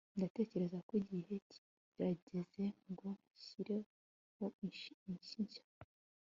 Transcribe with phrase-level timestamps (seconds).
[0.17, 4.91] ndatekereza ko igihe kirageze ngo nshyireho inshyi
[5.43, 5.63] nshya